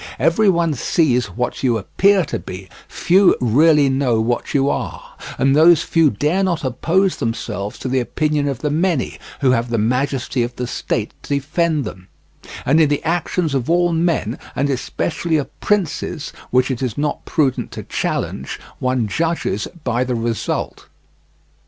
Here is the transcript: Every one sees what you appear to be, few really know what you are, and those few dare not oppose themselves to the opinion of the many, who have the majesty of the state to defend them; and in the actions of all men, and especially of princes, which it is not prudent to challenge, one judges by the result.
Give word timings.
Every 0.17 0.49
one 0.49 0.73
sees 0.73 1.27
what 1.27 1.61
you 1.61 1.77
appear 1.77 2.25
to 2.25 2.39
be, 2.39 2.69
few 2.87 3.35
really 3.39 3.87
know 3.87 4.19
what 4.19 4.51
you 4.55 4.67
are, 4.67 5.13
and 5.37 5.55
those 5.55 5.83
few 5.83 6.09
dare 6.09 6.43
not 6.43 6.63
oppose 6.63 7.17
themselves 7.17 7.77
to 7.77 7.87
the 7.87 7.99
opinion 7.99 8.47
of 8.47 8.61
the 8.63 8.71
many, 8.71 9.19
who 9.41 9.51
have 9.51 9.69
the 9.69 9.77
majesty 9.77 10.41
of 10.41 10.55
the 10.55 10.65
state 10.65 11.13
to 11.21 11.35
defend 11.35 11.85
them; 11.85 12.07
and 12.65 12.81
in 12.81 12.89
the 12.89 13.03
actions 13.03 13.53
of 13.53 13.69
all 13.69 13.93
men, 13.93 14.39
and 14.55 14.71
especially 14.71 15.37
of 15.37 15.59
princes, 15.59 16.33
which 16.49 16.71
it 16.71 16.81
is 16.81 16.97
not 16.97 17.23
prudent 17.25 17.69
to 17.73 17.83
challenge, 17.83 18.59
one 18.79 19.07
judges 19.07 19.67
by 19.83 20.03
the 20.03 20.15
result. 20.15 20.87